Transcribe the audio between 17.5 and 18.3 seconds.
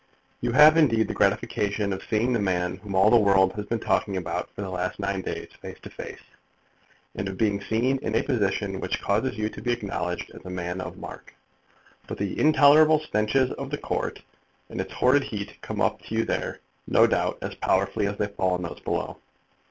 powerfully as they